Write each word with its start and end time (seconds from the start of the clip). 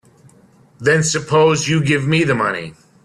Then 0.79 1.03
suppose 1.03 1.67
you 1.67 1.83
give 1.85 2.07
me 2.07 2.23
the 2.23 2.33
money. 2.33 2.73